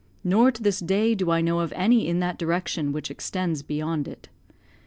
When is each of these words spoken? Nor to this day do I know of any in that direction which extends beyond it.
Nor 0.23 0.49
to 0.53 0.63
this 0.63 0.79
day 0.79 1.13
do 1.13 1.29
I 1.29 1.41
know 1.41 1.59
of 1.59 1.71
any 1.73 2.07
in 2.07 2.21
that 2.21 2.39
direction 2.39 2.91
which 2.91 3.11
extends 3.11 3.61
beyond 3.61 4.07
it. 4.07 4.29